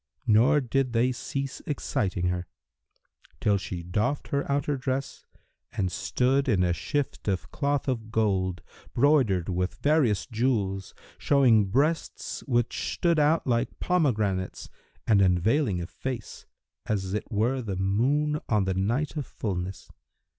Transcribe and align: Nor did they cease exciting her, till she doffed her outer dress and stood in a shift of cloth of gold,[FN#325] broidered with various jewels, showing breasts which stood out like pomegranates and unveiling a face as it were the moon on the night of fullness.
Nor 0.25 0.61
did 0.61 0.93
they 0.93 1.11
cease 1.11 1.61
exciting 1.67 2.25
her, 2.29 2.47
till 3.39 3.59
she 3.59 3.83
doffed 3.83 4.29
her 4.29 4.51
outer 4.51 4.75
dress 4.75 5.27
and 5.73 5.91
stood 5.91 6.49
in 6.49 6.63
a 6.63 6.73
shift 6.73 7.27
of 7.27 7.51
cloth 7.51 7.87
of 7.87 8.09
gold,[FN#325] 8.11 8.93
broidered 8.95 9.49
with 9.49 9.75
various 9.75 10.25
jewels, 10.25 10.95
showing 11.19 11.65
breasts 11.65 12.39
which 12.47 12.91
stood 12.93 13.19
out 13.19 13.45
like 13.45 13.79
pomegranates 13.79 14.69
and 15.05 15.21
unveiling 15.21 15.79
a 15.79 15.85
face 15.85 16.47
as 16.87 17.13
it 17.13 17.31
were 17.31 17.61
the 17.61 17.75
moon 17.77 18.39
on 18.49 18.63
the 18.63 18.73
night 18.73 19.15
of 19.15 19.27
fullness. 19.27 19.87